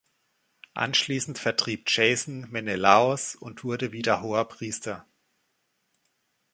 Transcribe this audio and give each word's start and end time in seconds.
Anschließend 0.73 1.37
vertrieb 1.37 1.83
Jason 1.87 2.49
Menelaos 2.49 3.35
und 3.35 3.63
wurde 3.63 3.91
wieder 3.91 4.23
Hoher 4.23 4.47
Priester. 4.49 5.05